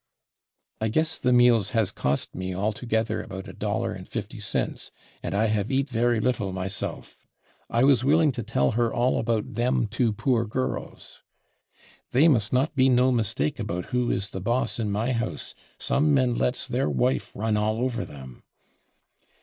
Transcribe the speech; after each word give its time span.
I 0.79 0.87
guess 0.87 1.19
the 1.19 1.31
meals 1.31 1.73
/has/ 1.73 1.93
cost 1.93 2.33
me 2.33 2.55
all 2.55 2.73
together 2.73 3.21
about 3.21 3.45
$1.50, 3.45 4.91
and 5.21 5.35
I 5.35 5.45
have 5.45 5.67
/eat/ 5.67 5.89
very 5.89 6.19
little 6.19 6.51
myself.... 6.51 7.27
I 7.69 7.83
was 7.83 8.03
willing 8.03 8.31
to 8.31 8.41
tell 8.41 8.71
her 8.71 8.91
all 8.91 9.19
about 9.19 9.53
/them/ 9.53 9.87
two 9.87 10.11
poor 10.11 10.43
girls.... 10.47 11.21
They 12.13 12.27
must 12.27 12.51
not 12.51 12.75
be 12.75 12.89
/no/ 12.89 13.13
mistake 13.13 13.59
about 13.59 13.85
who 13.93 14.09
is 14.09 14.29
the 14.31 14.41
boss 14.41 14.79
in 14.79 14.89
my 14.91 15.11
house. 15.11 15.53
Some 15.77 16.15
men 16.15 16.33
/lets/ 16.35 16.67
their 16.67 16.89
/wife/ 16.89 17.31
run 17.35 17.55
all 17.55 17.77
over 17.79 18.03
them.... 18.03 18.41